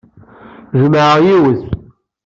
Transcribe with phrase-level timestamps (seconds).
[0.79, 1.61] Jemɛeɣ yiwet.